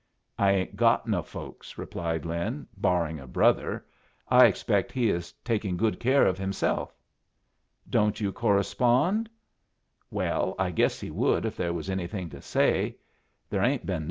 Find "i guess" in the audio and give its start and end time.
10.57-10.99